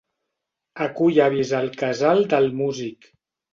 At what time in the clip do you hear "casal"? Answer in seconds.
1.83-2.25